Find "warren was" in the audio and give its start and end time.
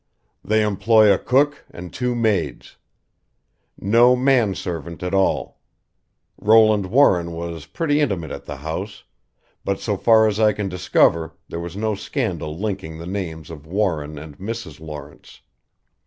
6.87-7.67